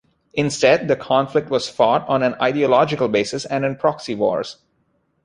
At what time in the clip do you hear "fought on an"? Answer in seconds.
1.69-2.33